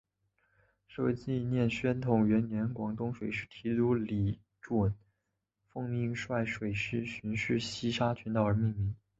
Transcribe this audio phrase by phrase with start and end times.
[0.87, 4.95] 是为纪念宣统元年广东水师提督李准
[5.71, 8.95] 奉命率水师巡视西沙群岛而命名。